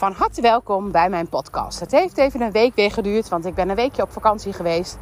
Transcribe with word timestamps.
Van 0.00 0.12
harte 0.12 0.40
welkom 0.40 0.90
bij 0.90 1.10
mijn 1.10 1.28
podcast. 1.28 1.80
Het 1.80 1.90
heeft 1.90 2.18
even 2.18 2.40
een 2.40 2.50
week 2.50 2.74
weer 2.74 2.90
geduurd, 2.90 3.28
want 3.28 3.46
ik 3.46 3.54
ben 3.54 3.68
een 3.68 3.76
weekje 3.76 4.02
op 4.02 4.12
vakantie 4.12 4.52
geweest. 4.52 4.98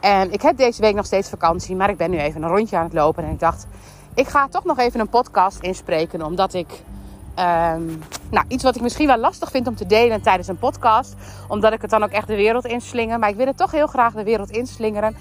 En 0.00 0.32
ik 0.32 0.42
heb 0.42 0.56
deze 0.56 0.80
week 0.80 0.94
nog 0.94 1.06
steeds 1.06 1.28
vakantie, 1.28 1.76
maar 1.76 1.90
ik 1.90 1.96
ben 1.96 2.10
nu 2.10 2.18
even 2.18 2.42
een 2.42 2.48
rondje 2.48 2.76
aan 2.76 2.84
het 2.84 2.92
lopen. 2.92 3.24
En 3.24 3.30
ik 3.30 3.38
dacht, 3.38 3.66
ik 4.14 4.28
ga 4.28 4.48
toch 4.48 4.64
nog 4.64 4.78
even 4.78 5.00
een 5.00 5.08
podcast 5.08 5.62
inspreken, 5.62 6.22
omdat 6.22 6.54
ik 6.54 6.82
ehm, 7.34 7.82
nou, 8.30 8.44
iets 8.48 8.62
wat 8.62 8.76
ik 8.76 8.82
misschien 8.82 9.06
wel 9.06 9.18
lastig 9.18 9.50
vind 9.50 9.66
om 9.66 9.74
te 9.74 9.86
delen 9.86 10.22
tijdens 10.22 10.48
een 10.48 10.58
podcast, 10.58 11.14
omdat 11.48 11.72
ik 11.72 11.80
het 11.82 11.90
dan 11.90 12.02
ook 12.02 12.10
echt 12.10 12.26
de 12.26 12.36
wereld 12.36 12.64
inslinger. 12.64 13.18
Maar 13.18 13.28
ik 13.28 13.36
wil 13.36 13.46
het 13.46 13.56
toch 13.56 13.70
heel 13.70 13.86
graag 13.86 14.12
de 14.12 14.24
wereld 14.24 14.50
inslingeren. 14.50 15.16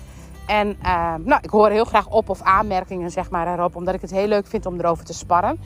En 0.48 0.78
ehm, 0.82 1.22
nou, 1.24 1.42
ik 1.42 1.50
hoor 1.50 1.70
heel 1.70 1.86
graag 1.86 2.08
op 2.08 2.30
of 2.30 2.42
aanmerkingen 2.42 3.12
zeg 3.12 3.30
maar, 3.30 3.54
erop, 3.54 3.76
omdat 3.76 3.94
ik 3.94 4.02
het 4.02 4.12
heel 4.12 4.28
leuk 4.28 4.48
vind 4.48 4.66
om 4.66 4.80
erover 4.80 5.06
te 5.06 5.14
sparren. 5.14 5.60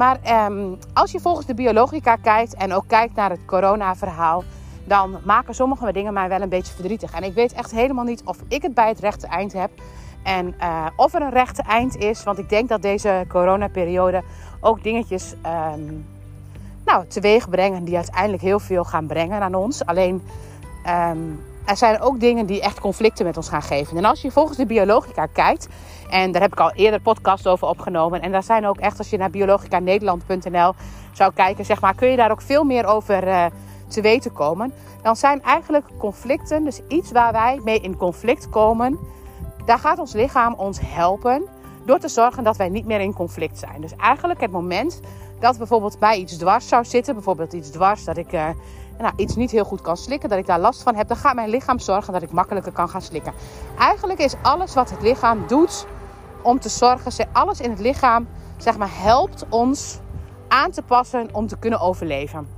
Maar 0.00 0.18
ehm, 0.22 0.74
als 0.92 1.12
je 1.12 1.20
volgens 1.20 1.46
de 1.46 1.54
biologica 1.54 2.16
kijkt 2.16 2.54
en 2.54 2.72
ook 2.72 2.84
kijkt 2.86 3.14
naar 3.14 3.30
het 3.30 3.44
corona-verhaal, 3.46 4.44
dan 4.84 5.18
maken 5.24 5.54
sommige 5.54 5.92
dingen 5.92 6.12
mij 6.12 6.28
wel 6.28 6.40
een 6.40 6.48
beetje 6.48 6.74
verdrietig. 6.74 7.12
En 7.12 7.22
ik 7.22 7.34
weet 7.34 7.52
echt 7.52 7.70
helemaal 7.70 8.04
niet 8.04 8.22
of 8.24 8.38
ik 8.48 8.62
het 8.62 8.74
bij 8.74 8.88
het 8.88 8.98
rechte 8.98 9.26
eind 9.26 9.52
heb. 9.52 9.70
En 10.22 10.54
uh, 10.60 10.86
of 10.96 11.14
er 11.14 11.22
een 11.22 11.30
rechte 11.30 11.62
eind 11.62 11.96
is. 11.96 12.22
Want 12.22 12.38
ik 12.38 12.48
denk 12.48 12.68
dat 12.68 12.82
deze 12.82 13.24
coronaperiode 13.28 14.22
ook 14.60 14.82
dingetjes 14.82 15.34
um, 15.74 16.06
nou, 16.84 17.06
teweeg 17.06 17.48
brengen 17.48 17.84
die 17.84 17.96
uiteindelijk 17.96 18.42
heel 18.42 18.60
veel 18.60 18.84
gaan 18.84 19.06
brengen 19.06 19.40
aan 19.40 19.54
ons. 19.54 19.86
Alleen 19.86 20.22
um, 20.86 21.40
er 21.64 21.76
zijn 21.76 22.00
ook 22.00 22.20
dingen 22.20 22.46
die 22.46 22.60
echt 22.60 22.80
conflicten 22.80 23.24
met 23.24 23.36
ons 23.36 23.48
gaan 23.48 23.62
geven. 23.62 23.96
En 23.96 24.04
als 24.04 24.22
je 24.22 24.30
volgens 24.30 24.56
de 24.56 24.66
biologica 24.66 25.26
kijkt, 25.26 25.68
en 26.10 26.32
daar 26.32 26.42
heb 26.42 26.52
ik 26.52 26.60
al 26.60 26.72
eerder 26.72 27.00
podcast 27.00 27.46
over 27.46 27.68
opgenomen. 27.68 28.20
En 28.20 28.32
daar 28.32 28.42
zijn 28.42 28.66
ook 28.66 28.78
echt, 28.78 28.98
als 28.98 29.10
je 29.10 29.16
naar 29.16 29.30
biologicanederland.nl 29.30 30.72
zou 31.12 31.32
kijken, 31.32 31.64
zeg 31.64 31.80
maar, 31.80 31.94
kun 31.94 32.08
je 32.08 32.16
daar 32.16 32.30
ook 32.30 32.42
veel 32.42 32.64
meer 32.64 32.86
over 32.86 33.26
uh, 33.26 33.46
te 33.88 34.00
weten 34.00 34.32
komen. 34.32 34.72
Dan 35.02 35.16
zijn 35.16 35.42
eigenlijk 35.42 35.84
conflicten, 35.98 36.64
dus 36.64 36.80
iets 36.88 37.12
waar 37.12 37.32
wij 37.32 37.60
mee 37.64 37.80
in 37.80 37.96
conflict 37.96 38.48
komen, 38.48 38.98
daar 39.64 39.78
gaat 39.78 39.98
ons 39.98 40.12
lichaam 40.12 40.54
ons 40.54 40.78
helpen 40.84 41.48
door 41.84 41.98
te 41.98 42.08
zorgen 42.08 42.44
dat 42.44 42.56
wij 42.56 42.68
niet 42.68 42.86
meer 42.86 43.00
in 43.00 43.14
conflict 43.14 43.58
zijn. 43.58 43.80
Dus 43.80 43.96
eigenlijk 43.96 44.40
het 44.40 44.50
moment 44.50 45.00
dat 45.40 45.58
bijvoorbeeld 45.58 45.98
bij 45.98 46.16
iets 46.16 46.36
dwars 46.36 46.68
zou 46.68 46.84
zitten, 46.84 47.14
bijvoorbeeld 47.14 47.52
iets 47.52 47.70
dwars 47.70 48.04
dat 48.04 48.16
ik 48.16 48.32
uh, 48.32 48.48
nou, 49.00 49.12
iets 49.16 49.36
niet 49.36 49.50
heel 49.50 49.64
goed 49.64 49.80
kan 49.80 49.96
slikken, 49.96 50.28
dat 50.28 50.38
ik 50.38 50.46
daar 50.46 50.60
last 50.60 50.82
van 50.82 50.94
heb, 50.94 51.08
dan 51.08 51.16
gaat 51.16 51.34
mijn 51.34 51.48
lichaam 51.48 51.78
zorgen 51.78 52.12
dat 52.12 52.22
ik 52.22 52.32
makkelijker 52.32 52.72
kan 52.72 52.88
gaan 52.88 53.02
slikken. 53.02 53.32
Eigenlijk 53.78 54.18
is 54.18 54.34
alles 54.42 54.74
wat 54.74 54.90
het 54.90 55.02
lichaam 55.02 55.46
doet 55.46 55.86
om 56.42 56.60
te 56.60 56.68
zorgen, 56.68 57.28
alles 57.32 57.60
in 57.60 57.70
het 57.70 57.80
lichaam 57.80 58.28
zeg 58.56 58.78
maar, 58.78 58.90
helpt 58.92 59.44
ons 59.48 59.98
aan 60.48 60.70
te 60.70 60.82
passen 60.82 61.28
om 61.32 61.46
te 61.46 61.58
kunnen 61.58 61.80
overleven. 61.80 62.48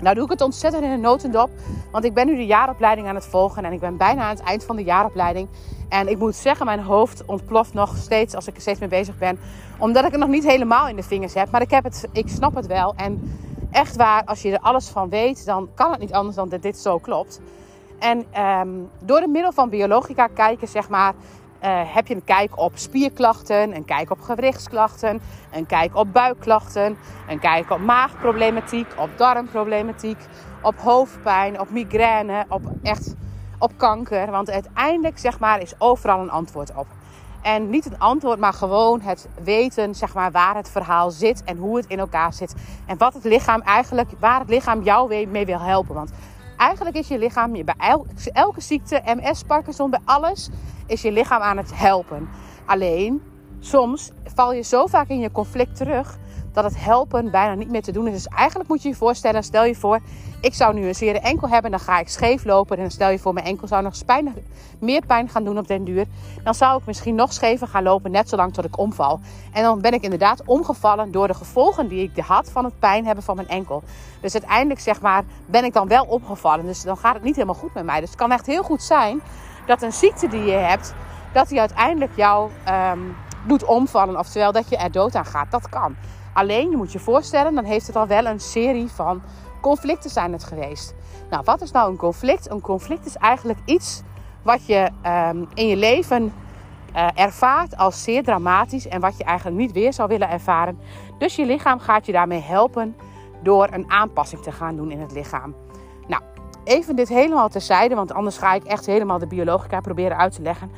Nou 0.00 0.14
doe 0.14 0.24
ik 0.24 0.30
het 0.30 0.40
ontzettend 0.40 0.84
in 0.84 0.90
een 0.90 1.00
notendop, 1.00 1.50
want 1.92 2.04
ik 2.04 2.14
ben 2.14 2.26
nu 2.26 2.36
de 2.36 2.46
jaaropleiding 2.46 3.08
aan 3.08 3.14
het 3.14 3.26
volgen 3.26 3.64
en 3.64 3.72
ik 3.72 3.80
ben 3.80 3.96
bijna 3.96 4.22
aan 4.22 4.36
het 4.36 4.42
eind 4.42 4.64
van 4.64 4.76
de 4.76 4.84
jaaropleiding. 4.84 5.48
En 5.88 6.08
ik 6.08 6.18
moet 6.18 6.34
zeggen, 6.36 6.66
mijn 6.66 6.80
hoofd 6.80 7.24
ontploft 7.24 7.74
nog 7.74 7.96
steeds 7.96 8.34
als 8.34 8.46
ik 8.46 8.54
er 8.54 8.60
steeds 8.60 8.80
mee 8.80 8.88
bezig 8.88 9.18
ben, 9.18 9.38
omdat 9.78 10.04
ik 10.04 10.10
het 10.10 10.20
nog 10.20 10.28
niet 10.28 10.46
helemaal 10.46 10.88
in 10.88 10.96
de 10.96 11.02
vingers 11.02 11.34
heb. 11.34 11.50
Maar 11.50 11.60
ik, 11.60 11.70
heb 11.70 11.84
het, 11.84 12.08
ik 12.12 12.28
snap 12.28 12.54
het 12.54 12.66
wel 12.66 12.94
en 12.96 13.38
echt 13.70 13.96
waar, 13.96 14.24
als 14.24 14.42
je 14.42 14.52
er 14.52 14.60
alles 14.60 14.88
van 14.88 15.08
weet, 15.08 15.46
dan 15.46 15.68
kan 15.74 15.90
het 15.90 16.00
niet 16.00 16.12
anders 16.12 16.36
dan 16.36 16.48
dat 16.48 16.62
dit 16.62 16.78
zo 16.78 16.98
klopt. 16.98 17.40
En 17.98 18.26
um, 18.42 18.90
door 19.02 19.20
het 19.20 19.30
middel 19.30 19.52
van 19.52 19.68
biologica 19.68 20.26
kijken, 20.26 20.68
zeg 20.68 20.88
maar, 20.88 21.14
uh, 21.64 21.80
heb 21.94 22.06
je 22.06 22.14
een 22.14 22.24
kijk 22.24 22.58
op 22.58 22.72
spierklachten, 22.74 23.76
een 23.76 23.84
kijk 23.84 24.10
op 24.10 24.20
gewrichtsklachten, 24.20 25.20
een 25.52 25.66
kijk 25.66 25.96
op 25.96 26.12
buikklachten, 26.12 26.96
een 27.28 27.38
kijk 27.38 27.70
op 27.70 27.78
maagproblematiek, 27.78 28.86
op 28.96 29.10
darmproblematiek, 29.16 30.18
op 30.62 30.78
hoofdpijn, 30.78 31.60
op 31.60 31.70
migraine, 31.70 32.44
op 32.48 32.62
echt 32.82 33.14
op 33.58 33.72
kanker. 33.76 34.30
Want 34.30 34.50
uiteindelijk 34.50 35.18
zeg 35.18 35.38
maar, 35.38 35.60
is 35.60 35.74
overal 35.78 36.20
een 36.20 36.30
antwoord 36.30 36.72
op. 36.76 36.86
En 37.42 37.70
niet 37.70 37.86
een 37.86 37.98
antwoord, 37.98 38.38
maar 38.38 38.52
gewoon 38.52 39.00
het 39.00 39.28
weten 39.42 39.94
zeg 39.94 40.14
maar, 40.14 40.30
waar 40.30 40.56
het 40.56 40.70
verhaal 40.70 41.10
zit 41.10 41.44
en 41.44 41.56
hoe 41.56 41.76
het 41.76 41.86
in 41.86 41.98
elkaar 41.98 42.32
zit. 42.32 42.54
En 42.86 42.98
wat 42.98 43.14
het 43.14 43.24
lichaam 43.24 43.60
eigenlijk, 43.60 44.10
waar 44.18 44.40
het 44.40 44.48
lichaam 44.48 44.82
jou 44.82 45.26
mee 45.26 45.46
wil 45.46 45.60
helpen. 45.60 45.94
Want 45.94 46.10
eigenlijk 46.56 46.96
is 46.96 47.08
je 47.08 47.18
lichaam 47.18 47.52
bij 47.52 48.00
elke 48.32 48.60
ziekte, 48.60 49.02
MS, 49.04 49.42
Parkinson, 49.42 49.90
bij 49.90 50.00
alles, 50.04 50.50
is 50.86 51.02
je 51.02 51.12
lichaam 51.12 51.40
aan 51.40 51.56
het 51.56 51.78
helpen. 51.78 52.28
Alleen, 52.64 53.22
soms 53.60 54.10
val 54.34 54.52
je 54.52 54.62
zo 54.62 54.86
vaak 54.86 55.08
in 55.08 55.18
je 55.18 55.32
conflict 55.32 55.76
terug 55.76 56.18
dat 56.52 56.64
het 56.64 56.84
helpen 56.84 57.30
bijna 57.30 57.54
niet 57.54 57.70
meer 57.70 57.82
te 57.82 57.92
doen 57.92 58.06
is. 58.06 58.12
Dus 58.12 58.26
eigenlijk 58.26 58.68
moet 58.68 58.82
je 58.82 58.88
je 58.88 58.94
voorstellen, 58.94 59.42
stel 59.42 59.64
je 59.64 59.74
voor, 59.74 60.00
ik 60.40 60.54
zou 60.54 60.74
nu 60.74 60.86
een 60.86 60.94
zere 60.94 61.20
enkel 61.20 61.48
hebben, 61.48 61.70
dan 61.70 61.80
ga 61.80 61.98
ik 61.98 62.08
scheef 62.08 62.44
lopen. 62.44 62.76
En 62.76 62.82
dan 62.82 62.90
stel 62.90 63.10
je 63.10 63.18
voor, 63.18 63.32
mijn 63.32 63.46
enkel 63.46 63.66
zou 63.68 63.82
nog 63.82 63.94
meer 64.78 65.06
pijn 65.06 65.28
gaan 65.28 65.44
doen 65.44 65.58
op 65.58 65.66
den 65.66 65.84
duur. 65.84 66.06
Dan 66.44 66.54
zou 66.54 66.78
ik 66.78 66.86
misschien 66.86 67.14
nog 67.14 67.32
schever 67.32 67.66
gaan 67.66 67.82
lopen, 67.82 68.10
net 68.10 68.28
zolang 68.28 68.52
tot 68.52 68.64
ik 68.64 68.78
omval. 68.78 69.20
En 69.52 69.62
dan 69.62 69.80
ben 69.80 69.92
ik 69.92 70.02
inderdaad 70.02 70.42
omgevallen 70.44 71.12
door 71.12 71.26
de 71.26 71.34
gevolgen 71.34 71.88
die 71.88 72.10
ik 72.14 72.24
had 72.24 72.50
van 72.50 72.64
het 72.64 72.78
pijn 72.78 73.06
hebben 73.06 73.24
van 73.24 73.36
mijn 73.36 73.48
enkel. 73.48 73.82
Dus 74.20 74.32
uiteindelijk 74.32 74.80
zeg 74.80 75.00
maar, 75.00 75.24
ben 75.46 75.64
ik 75.64 75.72
dan 75.72 75.88
wel 75.88 76.04
opgevallen. 76.04 76.66
Dus 76.66 76.82
dan 76.82 76.96
gaat 76.96 77.14
het 77.14 77.22
niet 77.22 77.34
helemaal 77.34 77.54
goed 77.54 77.74
met 77.74 77.84
mij. 77.84 78.00
Dus 78.00 78.08
het 78.08 78.18
kan 78.18 78.32
echt 78.32 78.46
heel 78.46 78.62
goed 78.62 78.82
zijn 78.82 79.20
dat 79.66 79.82
een 79.82 79.92
ziekte 79.92 80.28
die 80.28 80.44
je 80.44 80.52
hebt, 80.52 80.94
dat 81.32 81.48
die 81.48 81.60
uiteindelijk 81.60 82.12
jou 82.16 82.50
um, 82.92 83.16
doet 83.46 83.64
omvallen. 83.64 84.18
Oftewel 84.18 84.52
dat 84.52 84.68
je 84.68 84.76
er 84.76 84.92
dood 84.92 85.14
aan 85.14 85.26
gaat. 85.26 85.50
Dat 85.50 85.68
kan. 85.68 85.96
Alleen, 86.32 86.70
je 86.70 86.76
moet 86.76 86.92
je 86.92 86.98
voorstellen, 86.98 87.54
dan 87.54 87.64
heeft 87.64 87.86
het 87.86 87.96
al 87.96 88.06
wel 88.06 88.26
een 88.26 88.40
serie 88.40 88.88
van 88.88 89.22
conflicten 89.60 90.10
zijn 90.10 90.32
het 90.32 90.44
geweest. 90.44 90.94
Nou, 91.30 91.42
wat 91.44 91.60
is 91.60 91.70
nou 91.70 91.90
een 91.90 91.96
conflict? 91.96 92.50
Een 92.50 92.60
conflict 92.60 93.06
is 93.06 93.16
eigenlijk 93.16 93.58
iets 93.64 94.02
wat 94.42 94.66
je 94.66 94.90
um, 95.06 95.48
in 95.54 95.66
je 95.66 95.76
leven 95.76 96.32
uh, 96.96 97.08
ervaart 97.14 97.76
als 97.76 98.02
zeer 98.02 98.22
dramatisch 98.22 98.88
en 98.88 99.00
wat 99.00 99.18
je 99.18 99.24
eigenlijk 99.24 99.56
niet 99.56 99.72
weer 99.72 99.92
zou 99.92 100.08
willen 100.08 100.30
ervaren. 100.30 100.78
Dus 101.18 101.36
je 101.36 101.46
lichaam 101.46 101.78
gaat 101.78 102.06
je 102.06 102.12
daarmee 102.12 102.40
helpen 102.40 102.96
door 103.42 103.68
een 103.72 103.90
aanpassing 103.90 104.42
te 104.42 104.52
gaan 104.52 104.76
doen 104.76 104.90
in 104.90 105.00
het 105.00 105.12
lichaam. 105.12 105.54
Nou, 106.06 106.22
even 106.64 106.96
dit 106.96 107.08
helemaal 107.08 107.48
terzijde, 107.48 107.94
want 107.94 108.12
anders 108.12 108.38
ga 108.38 108.54
ik 108.54 108.64
echt 108.64 108.86
helemaal 108.86 109.18
de 109.18 109.26
biologica 109.26 109.80
proberen 109.80 110.16
uit 110.16 110.34
te 110.34 110.42
leggen. 110.42 110.70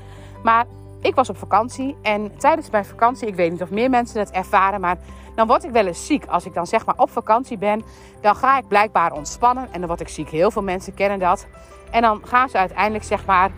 Maar 0.42 0.66
ik 1.02 1.14
was 1.14 1.28
op 1.28 1.36
vakantie 1.36 1.96
en 2.02 2.36
tijdens 2.36 2.70
mijn 2.70 2.84
vakantie, 2.84 3.28
ik 3.28 3.34
weet 3.34 3.50
niet 3.50 3.62
of 3.62 3.70
meer 3.70 3.90
mensen 3.90 4.16
dat 4.16 4.30
ervaren, 4.30 4.80
maar 4.80 4.98
dan 5.34 5.46
word 5.46 5.64
ik 5.64 5.70
wel 5.70 5.86
eens 5.86 6.06
ziek. 6.06 6.26
Als 6.26 6.46
ik 6.46 6.54
dan 6.54 6.66
zeg 6.66 6.86
maar 6.86 6.94
op 6.98 7.10
vakantie 7.10 7.58
ben, 7.58 7.82
dan 8.20 8.36
ga 8.36 8.58
ik 8.58 8.68
blijkbaar 8.68 9.12
ontspannen 9.12 9.68
en 9.72 9.78
dan 9.78 9.88
word 9.88 10.00
ik 10.00 10.08
ziek. 10.08 10.28
Heel 10.28 10.50
veel 10.50 10.62
mensen 10.62 10.94
kennen 10.94 11.18
dat. 11.18 11.46
En 11.90 12.02
dan 12.02 12.20
gaan 12.24 12.48
ze 12.48 12.58
uiteindelijk 12.58 13.04
zeg 13.04 13.24
maar, 13.26 13.50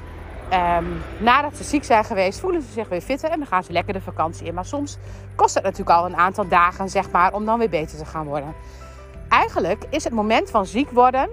um, 0.79 1.03
nadat 1.19 1.57
ze 1.57 1.65
ziek 1.65 1.85
zijn 1.85 2.05
geweest, 2.05 2.41
voelen 2.41 2.63
ze 2.63 2.73
zich 2.73 2.89
weer 2.89 3.01
fitter 3.01 3.31
en 3.31 3.39
dan 3.39 3.47
gaan 3.47 3.65
ze 3.65 3.73
lekker 3.73 3.93
de 3.93 4.01
vakantie 4.01 4.47
in. 4.47 4.55
Maar 4.55 4.65
soms 4.65 4.99
kost 5.35 5.55
het 5.55 5.63
natuurlijk 5.63 5.99
al 5.99 6.05
een 6.05 6.17
aantal 6.17 6.49
dagen 6.49 6.89
zeg 6.89 7.11
maar, 7.11 7.33
om 7.33 7.45
dan 7.45 7.59
weer 7.59 7.69
beter 7.69 7.99
te 7.99 8.05
gaan 8.05 8.27
worden. 8.27 8.55
Eigenlijk 9.29 9.85
is 9.91 10.05
het 10.05 10.13
moment 10.13 10.51
van 10.51 10.67
ziek 10.67 10.91
worden 10.91 11.29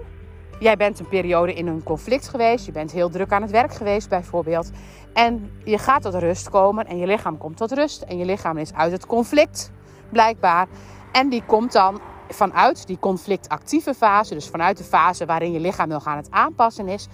Jij 0.58 0.76
bent 0.76 0.98
een 0.98 1.08
periode 1.08 1.54
in 1.54 1.66
een 1.66 1.82
conflict 1.82 2.28
geweest. 2.28 2.66
Je 2.66 2.72
bent 2.72 2.92
heel 2.92 3.10
druk 3.10 3.32
aan 3.32 3.42
het 3.42 3.50
werk 3.50 3.74
geweest, 3.74 4.08
bijvoorbeeld. 4.08 4.70
En 5.12 5.52
je 5.64 5.78
gaat 5.78 6.02
tot 6.02 6.14
rust 6.14 6.50
komen 6.50 6.86
en 6.86 6.98
je 6.98 7.06
lichaam 7.06 7.38
komt 7.38 7.56
tot 7.56 7.72
rust. 7.72 8.02
En 8.02 8.18
je 8.18 8.24
lichaam 8.24 8.58
is 8.58 8.72
uit 8.72 8.92
het 8.92 9.06
conflict, 9.06 9.70
blijkbaar. 10.08 10.66
En 11.12 11.28
die 11.28 11.42
komt 11.46 11.72
dan 11.72 12.00
vanuit 12.28 12.86
die 12.86 12.98
conflictactieve 12.98 13.94
fase, 13.94 14.34
dus 14.34 14.48
vanuit 14.48 14.76
de 14.76 14.84
fase 14.84 15.26
waarin 15.26 15.52
je 15.52 15.60
lichaam 15.60 15.88
nog 15.88 16.06
aan 16.06 16.16
het 16.16 16.30
aanpassen 16.30 16.88
is, 16.88 17.08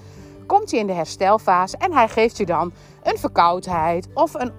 komt 0.46 0.70
hij 0.70 0.80
in 0.80 0.86
de 0.86 0.92
herstelfase 0.92 1.76
en 1.76 1.92
hij 1.92 2.08
geeft 2.08 2.36
je 2.36 2.46
dan 2.46 2.72
een 3.02 3.18
verkoudheid 3.18 4.08
of 4.14 4.34
een, 4.34 4.52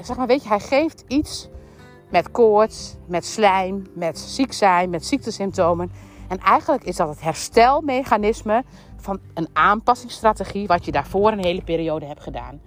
zeg 0.00 0.16
maar, 0.16 0.26
weet 0.26 0.42
je, 0.42 0.48
hij 0.48 0.60
geeft 0.60 1.04
iets 1.06 1.48
met 2.10 2.30
koorts, 2.30 2.96
met 3.06 3.24
slijm, 3.24 3.86
met 3.94 4.18
ziek 4.18 4.52
zijn, 4.52 4.90
met 4.90 5.06
ziektesymptomen. 5.06 5.92
En 6.28 6.38
eigenlijk 6.38 6.84
is 6.84 6.96
dat 6.96 7.08
het 7.08 7.20
herstelmechanisme 7.20 8.64
van 8.96 9.20
een 9.34 9.48
aanpassingsstrategie, 9.52 10.66
wat 10.66 10.84
je 10.84 10.92
daarvoor 10.92 11.32
een 11.32 11.44
hele 11.44 11.62
periode 11.62 12.06
hebt 12.06 12.22
gedaan. 12.22 12.60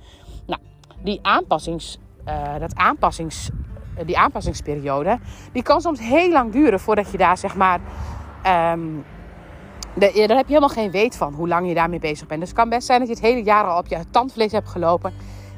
Nou, 0.46 0.62
die, 1.04 1.20
aanpassings, 1.22 1.98
uh, 2.28 2.60
dat 2.60 2.76
aanpassings, 2.76 3.50
uh, 3.98 4.06
die 4.06 4.18
aanpassingsperiode, 4.18 5.20
die 5.52 5.64
kan 5.64 5.82
soms 5.82 6.00
heel 6.00 6.32
lang 6.32 6.52
duren 6.52 6.80
voordat 6.80 7.12
je 7.12 7.18
daar 7.18 7.38
zeg 7.38 7.56
maar. 7.56 7.80
Um, 8.74 9.06
daar 9.96 10.12
heb 10.14 10.48
je 10.48 10.54
helemaal 10.54 10.70
geen 10.70 10.92
weet 10.92 11.18
van 11.18 11.34
hoe 11.34 11.48
lang 11.48 11.68
je 11.68 11.74
daarmee 11.74 12.00
bezig 12.00 12.28
bent. 12.28 12.40
Dus 12.40 12.50
het 12.50 12.58
kan 12.58 12.70
best 12.70 12.86
zijn 12.86 13.00
dat 13.00 13.08
je 13.08 13.14
het 13.14 13.24
hele 13.24 13.44
jaar 13.44 13.64
al 13.64 13.78
op 13.78 13.88
je 13.88 14.00
tandvlees 14.12 14.52
hebt 14.52 14.70
gelopen. 14.70 15.14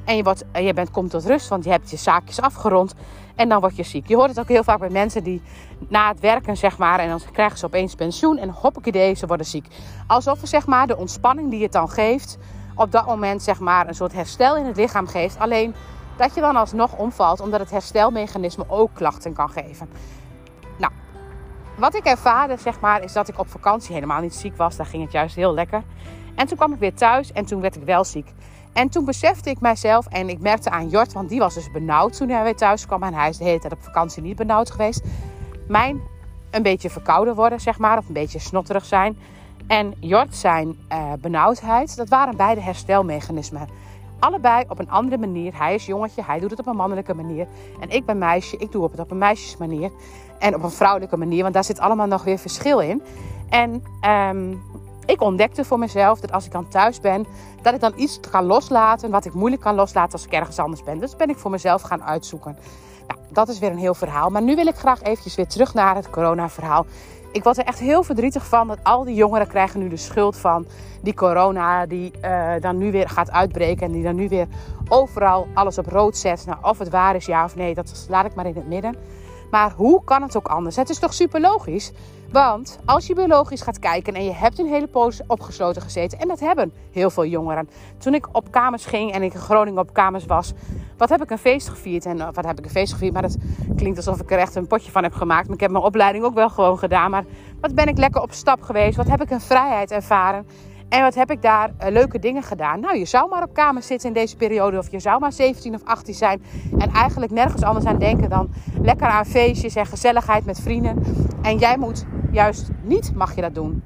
En 0.06 0.16
je, 0.16 0.64
je 0.64 0.74
bent, 0.74 0.92
komt 0.92 1.10
tot 1.10 1.26
rust, 1.26 1.48
want 1.48 1.64
je 1.64 1.70
hebt 1.70 1.90
je 1.90 1.98
zaakjes 1.98 2.42
afgerond. 2.42 2.94
En 3.36 3.50
dan 3.50 3.60
word 3.60 3.76
je 3.76 3.84
ziek. 3.84 4.08
Je 4.08 4.16
hoort 4.16 4.30
het 4.30 4.40
ook 4.40 4.48
heel 4.48 4.64
vaak 4.64 4.80
bij 4.80 4.90
mensen 4.90 5.24
die 5.24 5.42
na 5.88 6.08
het 6.08 6.20
werken, 6.20 6.58
zeg 6.58 6.78
maar, 6.78 7.00
en 7.00 7.10
dan 7.10 7.22
krijgen 7.32 7.58
ze 7.58 7.66
opeens 7.66 7.96
pensioen 7.96 8.38
en 8.38 8.50
hoppakee, 8.50 9.14
ze 9.14 9.28
worden 9.28 9.46
ziek. 9.46 9.68
Alsof 10.08 10.40
zeg 10.44 10.66
maar, 10.66 10.88
de 10.88 10.98
ontspanning 10.98 11.50
die 11.50 11.64
het 11.64 11.72
dan 11.72 11.90
geeft, 11.90 12.38
op 12.76 12.92
dat 12.92 13.06
moment, 13.06 13.44
zeg 13.44 13.60
maar, 13.60 13.88
een 13.88 13.96
soort 13.96 14.14
herstel 14.14 14.58
in 14.58 14.66
het 14.66 14.76
lichaam 14.76 15.08
geeft. 15.08 15.40
Alleen 15.40 15.74
dat 16.18 16.36
je 16.36 16.42
dan 16.42 16.56
alsnog 16.56 16.98
omvalt, 16.98 17.40
omdat 17.40 17.60
het 17.60 17.72
herstelmechanisme 17.72 18.66
ook 18.68 18.90
klachten 18.94 19.34
kan 19.34 19.50
geven. 19.50 19.90
Nou, 20.78 20.92
wat 21.78 21.96
ik 21.96 22.06
ervaarde, 22.06 22.58
zeg 22.58 22.80
maar, 22.80 23.04
is 23.04 23.14
dat 23.14 23.28
ik 23.28 23.40
op 23.40 23.50
vakantie 23.50 23.94
helemaal 23.94 24.22
niet 24.22 24.36
ziek 24.36 24.58
was. 24.58 24.76
Daar 24.76 24.86
ging 24.86 25.04
het 25.04 25.12
juist 25.12 25.36
heel 25.36 25.54
lekker. 25.54 25.84
En 26.36 26.48
toen 26.48 26.58
kwam 26.58 26.74
ik 26.74 26.80
weer 26.80 26.94
thuis 26.94 27.32
en 27.32 27.46
toen 27.46 27.62
werd 27.62 27.76
ik 27.76 27.84
wel 27.84 28.04
ziek. 28.04 28.34
En 28.74 28.90
toen 28.90 29.06
besefte 29.06 29.50
ik 29.50 29.60
mijzelf 29.60 30.08
en 30.08 30.30
ik 30.30 30.40
merkte 30.40 30.70
aan 30.70 30.90
Jort, 30.90 31.14
want 31.14 31.30
die 31.30 31.40
was 31.40 31.54
dus 31.54 31.72
benauwd 31.72 32.18
toen 32.18 32.30
hij 32.30 32.44
weer 32.44 32.56
thuis 32.56 32.86
kwam. 32.86 33.04
En 33.04 33.14
hij 33.14 33.30
is 33.30 33.38
de 33.38 33.44
hele 33.44 33.60
tijd 33.60 33.74
op 33.74 33.84
vakantie 33.84 34.22
niet 34.22 34.36
benauwd 34.36 34.72
geweest. 34.72 35.02
Mijn 35.68 36.02
een 36.52 36.64
beetje 36.64 36.90
verkouden 36.90 37.36
worden, 37.36 37.60
zeg 37.60 37.78
maar, 37.78 37.98
of 37.98 38.08
een 38.08 38.14
beetje 38.14 38.40
snotterig 38.40 38.86
zijn. 38.86 39.18
En 39.68 39.94
Jort 40.00 40.36
zijn 40.36 40.78
uh, 40.92 41.14
benauwdheid, 41.20 41.96
dat 41.96 42.10
waren 42.10 42.38
beide 42.38 42.62
herstelmechanismen. 42.62 43.68
Allebei 44.20 44.66
op 44.68 44.80
een 44.80 44.90
andere 44.90 45.18
manier. 45.18 45.58
Hij 45.58 45.76
is 45.76 45.86
jongetje, 45.86 46.24
hij 46.24 46.40
doet 46.40 46.50
het 46.50 46.60
op 46.60 46.68
een 46.68 46.76
mannelijke 46.76 47.14
manier. 47.14 47.48
En 47.80 47.90
ik 47.90 48.06
ben 48.06 48.18
meisje, 48.18 48.58
ik 48.58 48.72
doe 48.72 48.90
het 48.92 49.00
op 49.00 49.12
een 49.12 49.18
meisjesmanier. 49.18 49.92
En 50.40 50.56
op 50.56 50.64
een 50.64 50.72
vrouwelijke 50.72 51.18
manier, 51.18 51.42
want 51.42 51.54
daar 51.54 51.64
zit 51.64 51.80
allemaal 51.80 52.08
nog 52.08 52.24
weer 52.24 52.38
verschil 52.38 52.80
in. 52.80 53.02
En 53.50 53.84
um, 54.36 54.62
ik 55.06 55.22
ontdekte 55.22 55.66
voor 55.66 55.80
mezelf 55.80 56.20
dat 56.20 56.32
als 56.32 56.46
ik 56.46 56.52
dan 56.52 56.68
thuis 56.68 57.00
ben, 57.00 57.26
dat 57.62 57.74
ik 57.74 57.80
dan 57.80 57.94
iets 57.96 58.20
kan 58.32 58.46
loslaten 58.46 59.10
wat 59.10 59.26
ik 59.26 59.34
moeilijk 59.34 59.62
kan 59.62 59.76
loslaten 59.76 60.14
als 60.14 60.26
ik 60.26 60.32
ergens 60.32 60.60
anders 60.60 60.84
ben. 60.84 61.00
Dus 61.00 61.16
ben 61.16 61.30
ik 61.30 61.38
voor 61.38 61.52
mezelf 61.52 61.82
gaan 61.82 62.04
uitzoeken. 62.04 62.58
Nou, 63.08 63.20
dat 63.30 63.50
is 63.50 63.60
weer 63.60 63.72
een 63.72 63.78
heel 63.78 63.94
verhaal. 63.94 64.30
Maar 64.30 64.42
nu 64.42 64.56
wil 64.56 64.68
ik 64.68 64.76
graag 64.76 65.02
eventjes 65.02 65.36
weer 65.36 65.48
terug 65.48 65.74
naar 65.74 65.96
het 65.96 66.10
corona-verhaal. 66.10 66.86
Ik 67.32 67.44
was 67.44 67.58
er 67.58 67.66
echt 67.66 67.80
heel 67.80 68.04
verdrietig 68.04 68.46
van 68.46 68.68
dat 68.68 68.80
al 68.84 69.04
die 69.04 69.16
jongeren 69.16 69.48
krijgen 69.48 69.80
nu 69.80 69.90
de 69.90 69.98
schuld 69.98 70.38
van 70.38 70.66
die 71.02 71.14
corona 71.14 71.86
die 71.86 72.12
uh, 72.22 72.54
dan 72.60 72.78
nu 72.78 72.92
weer 72.92 73.10
gaat 73.10 73.32
uitbreken 73.32 73.86
en 73.86 73.92
die 73.92 74.04
dan 74.04 74.16
nu 74.16 74.30
weer 74.30 74.48
overal 74.88 75.48
alles 75.54 75.78
op 75.78 75.86
rood 75.86 76.18
zet. 76.18 76.46
Nou, 76.46 76.58
of 76.62 76.80
het 76.80 76.90
waar 76.90 77.16
is 77.16 77.26
ja 77.26 77.44
of 77.44 77.56
nee, 77.56 77.74
dat 77.74 78.06
laat 78.10 78.26
ik 78.26 78.36
maar 78.36 78.46
in 78.46 78.56
het 78.56 78.68
midden. 78.68 78.96
Maar 79.52 79.72
hoe 79.76 80.04
kan 80.04 80.22
het 80.22 80.38
ook 80.38 80.48
anders? 80.48 80.76
Het 80.76 80.90
is 80.90 81.00
toch 81.00 81.14
super 81.14 81.42
logisch? 81.42 81.92
Want 82.32 82.80
als 82.86 83.08
je 83.08 83.16
biologisch 83.16 83.62
gaat 83.62 83.80
kijken 83.80 84.14
en 84.14 84.24
je 84.24 84.34
hebt 84.34 84.60
een 84.60 84.68
hele 84.68 84.88
poos 84.88 85.22
opgesloten 85.28 85.82
gezeten, 85.82 86.20
en 86.20 86.28
dat 86.28 86.40
hebben 86.40 86.74
heel 86.92 87.10
veel 87.10 87.26
jongeren. 87.26 87.70
Toen 87.98 88.14
ik 88.14 88.28
op 88.32 88.52
kamers 88.52 88.86
ging 88.86 89.12
en 89.12 89.24
ik 89.24 89.34
in 89.34 89.40
Groningen 89.40 89.80
op 89.80 89.94
kamers 89.94 90.26
was, 90.26 90.54
wat 90.98 91.10
heb 91.10 91.22
ik 91.22 91.30
een 91.32 91.38
feest 91.38 91.70
gevierd? 91.70 92.06
En 92.06 92.18
wat 92.18 92.46
heb 92.46 92.60
ik 92.60 92.66
een 92.66 92.72
feest 92.72 92.94
gevierd? 92.94 93.14
Maar 93.14 93.22
dat 93.22 93.38
klinkt 93.76 93.98
alsof 93.98 94.22
ik 94.22 94.32
er 94.32 94.38
echt 94.38 94.56
een 94.56 94.68
potje 94.68 94.92
van 94.92 95.04
heb 95.04 95.14
gemaakt. 95.14 95.46
Maar 95.46 95.56
ik 95.56 95.62
heb 95.62 95.72
mijn 95.72 95.84
opleiding 95.84 96.24
ook 96.24 96.34
wel 96.34 96.50
gewoon 96.50 96.78
gedaan. 96.78 97.12
Maar 97.12 97.24
wat 97.62 97.76
ben 97.76 97.88
ik 97.88 97.98
lekker 97.98 98.22
op 98.22 98.32
stap 98.32 98.62
geweest? 98.62 98.98
Wat 98.98 99.08
heb 99.08 99.22
ik 99.22 99.30
een 99.30 99.42
vrijheid 99.42 99.92
ervaren? 99.92 100.46
En 100.92 101.02
wat 101.02 101.16
heb 101.16 101.32
ik 101.32 101.42
daar 101.42 101.70
uh, 101.70 101.92
leuke 101.92 102.20
dingen 102.20 102.44
gedaan? 102.44 102.80
Nou, 102.80 102.98
je 102.98 103.06
zou 103.06 103.30
maar 103.30 103.44
op 103.44 103.54
kamer 103.54 103.84
zitten 103.84 104.08
in 104.08 104.14
deze 104.14 104.36
periode. 104.36 104.78
Of 104.78 104.92
je 104.92 105.00
zou 105.00 105.20
maar 105.20 105.32
17 105.32 105.74
of 105.74 105.84
18 105.84 106.14
zijn. 106.14 106.44
En 106.78 106.90
eigenlijk 106.90 107.32
nergens 107.32 107.64
anders 107.64 107.86
aan 107.86 108.00
denken 108.00 108.30
dan 108.30 108.50
lekker 108.82 109.08
aan 109.08 109.26
feestjes 109.26 109.76
en 109.76 109.86
gezelligheid 109.86 110.46
met 110.46 110.60
vrienden. 110.60 111.04
En 111.42 111.58
jij 111.58 111.78
moet 111.78 112.06
juist 112.32 112.70
niet, 112.84 113.14
mag 113.16 113.36
je 113.36 113.42
dat 113.42 113.56
doen. 113.56 113.84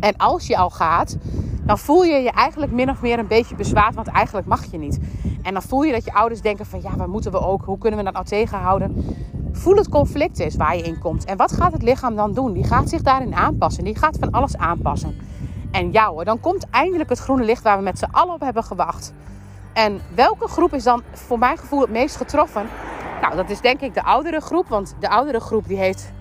En 0.00 0.16
als 0.16 0.46
je 0.46 0.56
al 0.56 0.70
gaat, 0.70 1.16
dan 1.64 1.78
voel 1.78 2.02
je 2.02 2.14
je 2.14 2.30
eigenlijk 2.30 2.72
min 2.72 2.90
of 2.90 3.02
meer 3.02 3.18
een 3.18 3.26
beetje 3.26 3.54
bezwaard. 3.54 3.94
Want 3.94 4.06
eigenlijk 4.06 4.46
mag 4.46 4.70
je 4.70 4.78
niet. 4.78 4.98
En 5.42 5.52
dan 5.52 5.62
voel 5.62 5.82
je 5.82 5.92
dat 5.92 6.04
je 6.04 6.14
ouders 6.14 6.40
denken 6.40 6.66
van 6.66 6.82
ja, 6.82 6.96
waar 6.96 7.08
moeten 7.08 7.32
we 7.32 7.40
ook? 7.40 7.64
Hoe 7.64 7.78
kunnen 7.78 7.98
we 7.98 8.04
dat 8.04 8.14
nou 8.14 8.26
tegenhouden? 8.26 9.04
Voel 9.52 9.76
het 9.76 9.88
conflict 9.88 10.40
is 10.40 10.56
waar 10.56 10.76
je 10.76 10.82
in 10.82 10.98
komt. 10.98 11.24
En 11.24 11.36
wat 11.36 11.52
gaat 11.52 11.72
het 11.72 11.82
lichaam 11.82 12.16
dan 12.16 12.32
doen? 12.32 12.52
Die 12.52 12.64
gaat 12.64 12.88
zich 12.88 13.02
daarin 13.02 13.34
aanpassen. 13.34 13.84
Die 13.84 13.98
gaat 13.98 14.16
van 14.20 14.30
alles 14.30 14.56
aanpassen. 14.56 15.16
En 15.72 15.92
ja 15.92 16.24
dan 16.24 16.40
komt 16.40 16.66
eindelijk 16.70 17.08
het 17.08 17.18
groene 17.18 17.44
licht 17.44 17.62
waar 17.62 17.76
we 17.76 17.82
met 17.82 17.98
z'n 17.98 18.08
allen 18.10 18.34
op 18.34 18.40
hebben 18.40 18.64
gewacht. 18.64 19.12
En 19.72 20.00
welke 20.14 20.48
groep 20.48 20.74
is 20.74 20.84
dan 20.84 21.02
voor 21.12 21.38
mijn 21.38 21.58
gevoel 21.58 21.80
het 21.80 21.90
meest 21.90 22.16
getroffen? 22.16 22.66
Nou, 23.20 23.36
dat 23.36 23.50
is 23.50 23.60
denk 23.60 23.80
ik 23.80 23.94
de 23.94 24.02
oudere 24.02 24.40
groep. 24.40 24.68
Want 24.68 24.94
de 25.00 25.08
oudere 25.08 25.40
groep 25.40 25.68
die 25.68 25.76
heeft, 25.76 26.12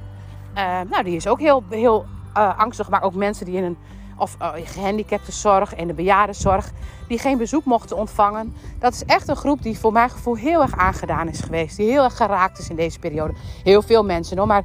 uh, 0.58 0.80
nou 0.90 1.04
die 1.04 1.16
is 1.16 1.28
ook 1.28 1.40
heel, 1.40 1.64
heel 1.70 2.06
uh, 2.38 2.60
angstig. 2.60 2.90
Maar 2.90 3.02
ook 3.02 3.16
mensen 3.16 3.46
die 3.46 3.56
in 3.56 3.64
een, 3.64 3.78
of 4.18 4.38
uh, 4.42 4.50
gehandicaptenzorg 4.64 5.76
en 5.76 5.88
de 5.88 5.94
bejaardenzorg, 5.94 6.72
die 7.08 7.20
geen 7.20 7.38
bezoek 7.38 7.66
mochten 7.66 7.98
ontvangen. 7.98 8.56
Dat 8.80 8.94
is 8.94 9.06
echt 9.06 9.28
een 9.28 9.36
groep 9.36 9.62
die 9.62 9.80
voor 9.80 9.92
mijn 9.92 10.10
gevoel 10.10 10.36
heel 10.36 10.62
erg 10.62 10.78
aangedaan 10.78 11.28
is 11.28 11.40
geweest. 11.40 11.78
Die 11.78 11.90
heel 11.90 12.04
erg 12.04 12.18
geraakt 12.18 12.60
is 12.60 12.70
in 12.70 12.76
deze 12.76 13.00
periode. 13.00 13.34
Heel 13.64 13.82
veel 13.82 14.04
mensen 14.04 14.38
hoor, 14.38 14.48
maar 14.48 14.64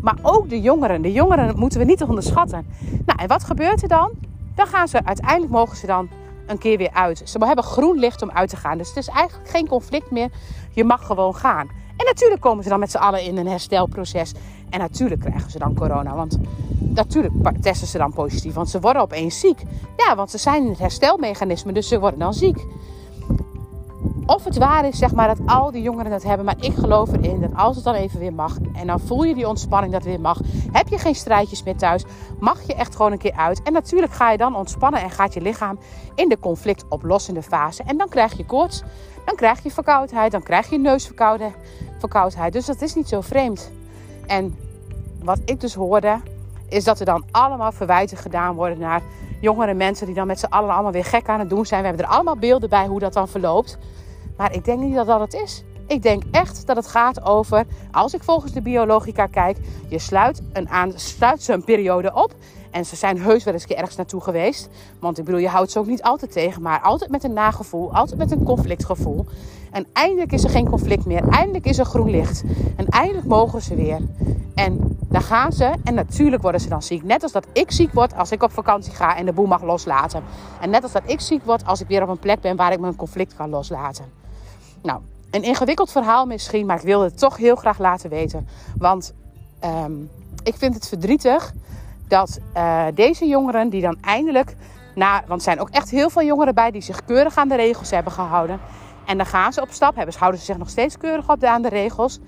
maar 0.00 0.18
ook 0.22 0.48
de 0.48 0.60
jongeren. 0.60 1.02
De 1.02 1.12
jongeren 1.12 1.58
moeten 1.58 1.78
we 1.78 1.84
niet 1.84 2.02
onderschatten. 2.02 2.66
Nou, 3.06 3.18
en 3.18 3.28
wat 3.28 3.44
gebeurt 3.44 3.82
er 3.82 3.88
dan? 3.88 4.10
Dan 4.54 4.66
gaan 4.66 4.88
ze, 4.88 5.04
uiteindelijk 5.04 5.52
mogen 5.52 5.76
ze 5.76 5.86
dan 5.86 6.08
een 6.46 6.58
keer 6.58 6.78
weer 6.78 6.92
uit. 6.92 7.22
Ze 7.24 7.44
hebben 7.44 7.64
groen 7.64 7.98
licht 7.98 8.22
om 8.22 8.30
uit 8.30 8.48
te 8.48 8.56
gaan. 8.56 8.78
Dus 8.78 8.88
het 8.88 8.96
is 8.96 9.08
eigenlijk 9.08 9.50
geen 9.50 9.68
conflict 9.68 10.10
meer. 10.10 10.28
Je 10.72 10.84
mag 10.84 11.06
gewoon 11.06 11.34
gaan. 11.34 11.68
En 11.96 12.04
natuurlijk 12.04 12.40
komen 12.40 12.62
ze 12.62 12.68
dan 12.68 12.78
met 12.78 12.90
z'n 12.90 12.96
allen 12.96 13.22
in 13.22 13.36
een 13.36 13.46
herstelproces. 13.46 14.32
En 14.70 14.78
natuurlijk 14.78 15.20
krijgen 15.20 15.50
ze 15.50 15.58
dan 15.58 15.74
corona. 15.74 16.14
Want 16.14 16.38
natuurlijk 16.78 17.34
testen 17.60 17.86
ze 17.86 17.98
dan 17.98 18.12
positief. 18.12 18.54
Want 18.54 18.70
ze 18.70 18.80
worden 18.80 19.02
opeens 19.02 19.40
ziek. 19.40 19.62
Ja, 19.96 20.16
want 20.16 20.30
ze 20.30 20.38
zijn 20.38 20.62
in 20.62 20.68
het 20.68 20.78
herstelmechanisme. 20.78 21.72
Dus 21.72 21.88
ze 21.88 21.98
worden 21.98 22.18
dan 22.18 22.34
ziek 22.34 22.66
of 24.26 24.44
het 24.44 24.56
waar 24.56 24.86
is, 24.86 24.98
zeg 24.98 25.14
maar, 25.14 25.28
dat 25.28 25.38
al 25.46 25.70
die 25.70 25.82
jongeren 25.82 26.10
dat 26.10 26.22
hebben. 26.22 26.44
Maar 26.44 26.56
ik 26.60 26.74
geloof 26.74 27.12
erin 27.12 27.40
dat 27.40 27.50
als 27.54 27.76
het 27.76 27.84
dan 27.84 27.94
even 27.94 28.18
weer 28.18 28.32
mag. 28.32 28.56
En 28.74 28.86
dan 28.86 29.00
voel 29.00 29.22
je 29.22 29.34
die 29.34 29.48
ontspanning 29.48 29.92
dat 29.92 30.04
weer 30.04 30.20
mag. 30.20 30.40
Heb 30.72 30.88
je 30.88 30.98
geen 30.98 31.14
strijdjes 31.14 31.62
meer 31.62 31.76
thuis. 31.76 32.04
Mag 32.38 32.66
je 32.66 32.74
echt 32.74 32.96
gewoon 32.96 33.12
een 33.12 33.18
keer 33.18 33.36
uit. 33.36 33.62
En 33.62 33.72
natuurlijk 33.72 34.12
ga 34.12 34.30
je 34.30 34.38
dan 34.38 34.56
ontspannen 34.56 35.00
en 35.00 35.10
gaat 35.10 35.34
je 35.34 35.40
lichaam 35.40 35.78
in 36.14 36.28
de 36.28 36.38
conflict 36.38 36.84
oplossende 36.88 37.42
fase. 37.42 37.82
En 37.82 37.96
dan 37.96 38.08
krijg 38.08 38.36
je 38.36 38.46
koorts. 38.46 38.82
Dan 39.24 39.34
krijg 39.34 39.62
je 39.62 39.70
verkoudheid. 39.70 40.32
Dan 40.32 40.42
krijg 40.42 40.70
je 40.70 40.78
neusverkoudheid. 40.78 42.52
Dus 42.52 42.66
dat 42.66 42.82
is 42.82 42.94
niet 42.94 43.08
zo 43.08 43.20
vreemd. 43.20 43.70
En 44.26 44.56
wat 45.22 45.40
ik 45.44 45.60
dus 45.60 45.74
hoorde, 45.74 46.20
is 46.68 46.84
dat 46.84 47.00
er 47.00 47.06
dan 47.06 47.24
allemaal 47.30 47.72
verwijten 47.72 48.16
gedaan 48.16 48.54
worden 48.54 48.78
naar 48.78 49.02
jongere 49.40 49.74
mensen 49.74 50.06
die 50.06 50.14
dan 50.14 50.26
met 50.26 50.38
z'n 50.38 50.46
allen 50.46 50.70
allemaal 50.70 50.92
weer 50.92 51.04
gek 51.04 51.28
aan 51.28 51.38
het 51.38 51.50
doen 51.50 51.66
zijn. 51.66 51.80
We 51.80 51.86
hebben 51.86 52.06
er 52.06 52.12
allemaal 52.12 52.36
beelden 52.36 52.68
bij 52.68 52.86
hoe 52.86 52.98
dat 52.98 53.12
dan 53.12 53.28
verloopt. 53.28 53.78
Maar 54.36 54.54
ik 54.54 54.64
denk 54.64 54.80
niet 54.80 54.94
dat 54.94 55.06
dat 55.06 55.20
het 55.20 55.34
is. 55.34 55.64
Ik 55.86 56.02
denk 56.02 56.22
echt 56.30 56.66
dat 56.66 56.76
het 56.76 56.86
gaat 56.86 57.22
over, 57.22 57.64
als 57.90 58.14
ik 58.14 58.22
volgens 58.22 58.52
de 58.52 58.62
biologica 58.62 59.26
kijk, 59.26 59.58
je 59.88 59.98
sluit, 59.98 60.42
een 60.52 60.68
aan, 60.68 60.92
sluit 60.94 61.42
ze 61.42 61.52
een 61.52 61.64
periode 61.64 62.14
op. 62.14 62.34
En 62.70 62.86
ze 62.86 62.96
zijn 62.96 63.20
heus 63.20 63.44
wel 63.44 63.54
eens 63.54 63.66
ergens 63.66 63.96
naartoe 63.96 64.20
geweest. 64.20 64.68
Want 65.00 65.18
ik 65.18 65.24
bedoel, 65.24 65.40
je 65.40 65.48
houdt 65.48 65.70
ze 65.70 65.78
ook 65.78 65.86
niet 65.86 66.02
altijd 66.02 66.32
tegen, 66.32 66.62
maar 66.62 66.80
altijd 66.80 67.10
met 67.10 67.24
een 67.24 67.32
nagevoel, 67.32 67.94
altijd 67.94 68.18
met 68.18 68.30
een 68.30 68.42
conflictgevoel. 68.42 69.26
En 69.70 69.86
eindelijk 69.92 70.32
is 70.32 70.44
er 70.44 70.50
geen 70.50 70.68
conflict 70.68 71.06
meer. 71.06 71.28
Eindelijk 71.28 71.66
is 71.66 71.78
er 71.78 71.84
groen 71.84 72.10
licht. 72.10 72.42
En 72.76 72.86
eindelijk 72.86 73.26
mogen 73.26 73.62
ze 73.62 73.74
weer. 73.74 74.00
En 74.54 74.98
dan 75.08 75.22
gaan 75.22 75.52
ze. 75.52 75.72
En 75.84 75.94
natuurlijk 75.94 76.42
worden 76.42 76.60
ze 76.60 76.68
dan 76.68 76.82
ziek. 76.82 77.02
Net 77.02 77.22
als 77.22 77.32
dat 77.32 77.46
ik 77.52 77.70
ziek 77.70 77.92
word 77.92 78.16
als 78.16 78.30
ik 78.30 78.42
op 78.42 78.52
vakantie 78.52 78.92
ga 78.92 79.16
en 79.16 79.26
de 79.26 79.32
boel 79.32 79.46
mag 79.46 79.62
loslaten. 79.62 80.22
En 80.60 80.70
net 80.70 80.82
als 80.82 80.92
dat 80.92 81.02
ik 81.06 81.20
ziek 81.20 81.44
word 81.44 81.66
als 81.66 81.80
ik 81.80 81.88
weer 81.88 82.02
op 82.02 82.08
een 82.08 82.18
plek 82.18 82.40
ben 82.40 82.56
waar 82.56 82.72
ik 82.72 82.80
mijn 82.80 82.96
conflict 82.96 83.36
kan 83.36 83.50
loslaten. 83.50 84.25
Nou, 84.86 85.00
een 85.30 85.42
ingewikkeld 85.42 85.90
verhaal 85.90 86.26
misschien, 86.26 86.66
maar 86.66 86.76
ik 86.76 86.82
wilde 86.82 87.04
het 87.04 87.18
toch 87.18 87.36
heel 87.36 87.56
graag 87.56 87.78
laten 87.78 88.10
weten. 88.10 88.48
Want 88.78 89.14
um, 89.64 90.10
ik 90.42 90.54
vind 90.54 90.74
het 90.74 90.88
verdrietig 90.88 91.52
dat 92.08 92.38
uh, 92.56 92.84
deze 92.94 93.26
jongeren 93.26 93.68
die 93.68 93.80
dan 93.80 93.98
eindelijk... 94.00 94.56
Na, 94.94 95.24
want 95.26 95.40
er 95.40 95.46
zijn 95.46 95.60
ook 95.60 95.68
echt 95.68 95.90
heel 95.90 96.10
veel 96.10 96.22
jongeren 96.22 96.54
bij 96.54 96.70
die 96.70 96.80
zich 96.80 97.04
keurig 97.04 97.36
aan 97.36 97.48
de 97.48 97.56
regels 97.56 97.90
hebben 97.90 98.12
gehouden. 98.12 98.60
En 99.06 99.16
dan 99.16 99.26
gaan 99.26 99.52
ze 99.52 99.60
op 99.60 99.70
stap, 99.70 99.96
hebben, 99.96 100.14
houden 100.18 100.40
ze 100.40 100.46
zich 100.46 100.58
nog 100.58 100.68
steeds 100.68 100.96
keurig 100.96 101.30
op 101.30 101.40
de, 101.40 101.48
aan 101.48 101.62
de 101.62 101.68
regels. 101.68 102.18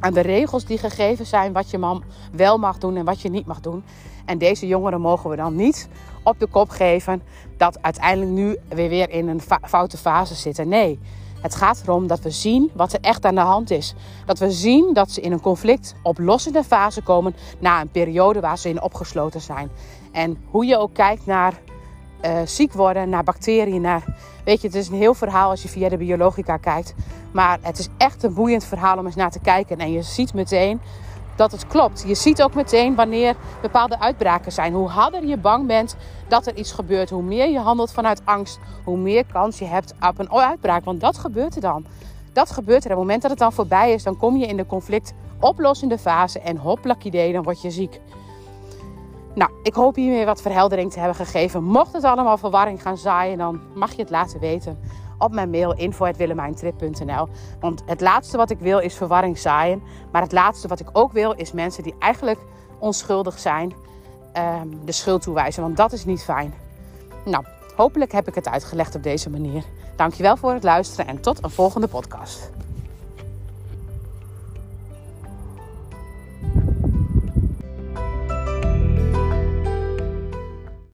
Aan 0.00 0.12
de 0.12 0.20
regels 0.20 0.64
die 0.64 0.78
gegeven 0.78 1.26
zijn 1.26 1.52
wat 1.52 1.70
je 1.70 1.78
man 1.78 2.04
wel 2.32 2.58
mag 2.58 2.78
doen 2.78 2.96
en 2.96 3.04
wat 3.04 3.20
je 3.20 3.30
niet 3.30 3.46
mag 3.46 3.60
doen. 3.60 3.84
En 4.24 4.38
deze 4.38 4.66
jongeren 4.66 5.00
mogen 5.00 5.30
we 5.30 5.36
dan 5.36 5.56
niet 5.56 5.88
op 6.22 6.38
de 6.38 6.46
kop 6.46 6.68
geven 6.68 7.22
dat 7.56 7.82
uiteindelijk 7.82 8.30
nu 8.30 8.56
weer 8.68 8.88
weer 8.88 9.10
in 9.10 9.28
een 9.28 9.40
foute 9.62 9.96
fase 9.96 10.34
zitten. 10.34 10.68
Nee, 10.68 10.98
het 11.42 11.54
gaat 11.54 11.82
erom 11.82 12.06
dat 12.06 12.20
we 12.20 12.30
zien 12.30 12.70
wat 12.74 12.92
er 12.92 13.00
echt 13.00 13.24
aan 13.24 13.34
de 13.34 13.40
hand 13.40 13.70
is. 13.70 13.94
Dat 14.26 14.38
we 14.38 14.50
zien 14.50 14.92
dat 14.92 15.10
ze 15.10 15.20
in 15.20 15.32
een 15.32 15.40
conflict 15.40 15.94
oplossende 16.02 16.64
fase 16.64 17.02
komen 17.02 17.34
na 17.58 17.80
een 17.80 17.90
periode 17.90 18.40
waar 18.40 18.58
ze 18.58 18.68
in 18.68 18.82
opgesloten 18.82 19.40
zijn. 19.40 19.70
En 20.12 20.36
hoe 20.50 20.66
je 20.66 20.78
ook 20.78 20.94
kijkt 20.94 21.26
naar 21.26 21.60
uh, 22.24 22.38
ziek 22.44 22.72
worden, 22.72 23.08
naar 23.08 23.24
bacteriën, 23.24 23.80
naar... 23.80 24.04
Weet 24.44 24.60
je, 24.60 24.66
het 24.66 24.76
is 24.76 24.88
een 24.88 24.94
heel 24.94 25.14
verhaal 25.14 25.50
als 25.50 25.62
je 25.62 25.68
via 25.68 25.88
de 25.88 25.96
biologica 25.96 26.56
kijkt. 26.56 26.94
Maar 27.32 27.58
het 27.60 27.78
is 27.78 27.88
echt 27.96 28.22
een 28.22 28.34
boeiend 28.34 28.64
verhaal 28.64 28.98
om 28.98 29.06
eens 29.06 29.14
naar 29.14 29.30
te 29.30 29.40
kijken. 29.40 29.78
En 29.78 29.92
je 29.92 30.02
ziet 30.02 30.34
meteen 30.34 30.80
dat 31.36 31.52
het 31.52 31.66
klopt. 31.66 32.04
Je 32.06 32.14
ziet 32.14 32.42
ook 32.42 32.54
meteen 32.54 32.94
wanneer 32.94 33.36
bepaalde 33.62 34.00
uitbraken 34.00 34.52
zijn. 34.52 34.72
Hoe 34.72 34.88
harder 34.88 35.26
je 35.26 35.36
bang 35.36 35.66
bent 35.66 35.96
dat 36.28 36.46
er 36.46 36.56
iets 36.56 36.72
gebeurt. 36.72 37.10
Hoe 37.10 37.22
meer 37.22 37.50
je 37.50 37.58
handelt 37.58 37.92
vanuit 37.92 38.22
angst. 38.24 38.58
Hoe 38.84 38.96
meer 38.96 39.24
kans 39.32 39.58
je 39.58 39.64
hebt 39.64 39.94
op 40.08 40.18
een 40.18 40.32
uitbraak. 40.32 40.84
Want 40.84 41.00
dat 41.00 41.18
gebeurt 41.18 41.54
er 41.54 41.60
dan. 41.60 41.86
Dat 42.32 42.50
gebeurt 42.50 42.84
er. 42.84 42.90
Op 42.90 42.96
het 42.96 43.06
moment 43.06 43.22
dat 43.22 43.30
het 43.30 43.40
dan 43.40 43.52
voorbij 43.52 43.92
is, 43.92 44.02
dan 44.02 44.16
kom 44.16 44.36
je 44.36 44.46
in 44.46 44.56
de 44.56 44.66
conflict 44.66 45.12
oplossende 45.40 45.98
fase. 45.98 46.40
En 46.40 46.56
hoplak 46.56 47.02
idee, 47.02 47.32
dan 47.32 47.42
word 47.42 47.62
je 47.62 47.70
ziek. 47.70 48.00
Nou, 49.34 49.50
ik 49.62 49.74
hoop 49.74 49.94
hiermee 49.94 50.24
wat 50.24 50.42
verheldering 50.42 50.92
te 50.92 50.98
hebben 50.98 51.16
gegeven. 51.16 51.64
Mocht 51.64 51.92
het 51.92 52.04
allemaal 52.04 52.38
verwarring 52.38 52.82
gaan 52.82 52.98
zaaien, 52.98 53.38
dan 53.38 53.60
mag 53.74 53.92
je 53.92 54.00
het 54.00 54.10
laten 54.10 54.40
weten 54.40 54.78
op 55.22 55.32
mijn 55.32 55.50
mail 55.50 55.74
info.willemijntrip.nl. 55.74 57.28
Want 57.60 57.82
het 57.86 58.00
laatste 58.00 58.36
wat 58.36 58.50
ik 58.50 58.58
wil 58.58 58.78
is 58.78 58.94
verwarring 58.94 59.38
zaaien. 59.38 59.82
Maar 60.12 60.22
het 60.22 60.32
laatste 60.32 60.68
wat 60.68 60.80
ik 60.80 60.88
ook 60.92 61.12
wil 61.12 61.32
is 61.32 61.52
mensen 61.52 61.82
die 61.82 61.94
eigenlijk 61.98 62.38
onschuldig 62.78 63.38
zijn 63.38 63.72
ehm, 64.32 64.68
de 64.84 64.92
schuld 64.92 65.22
toewijzen. 65.22 65.62
Want 65.62 65.76
dat 65.76 65.92
is 65.92 66.04
niet 66.04 66.22
fijn. 66.22 66.54
Nou, 67.24 67.44
hopelijk 67.76 68.12
heb 68.12 68.28
ik 68.28 68.34
het 68.34 68.48
uitgelegd 68.48 68.94
op 68.94 69.02
deze 69.02 69.30
manier. 69.30 69.64
Dankjewel 69.96 70.36
voor 70.36 70.52
het 70.52 70.62
luisteren 70.62 71.06
en 71.06 71.20
tot 71.20 71.44
een 71.44 71.50
volgende 71.50 71.88
podcast. 71.88 72.50